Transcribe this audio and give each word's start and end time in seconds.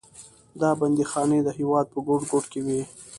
دا 0.61 0.69
بندیخانې 0.79 1.39
د 1.43 1.49
هېواد 1.59 1.85
په 1.93 1.99
ګوټ 2.07 2.21
ګوټ 2.31 2.45
کې 2.51 2.61
وې. 2.65 2.81